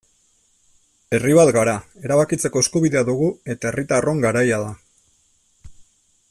[1.17, 1.75] Herri bat gara,
[2.07, 4.75] erabakitzeko eskubidea dugu eta herritarron garaia da.